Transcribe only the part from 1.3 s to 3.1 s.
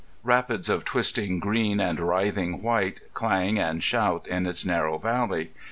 green and writhing white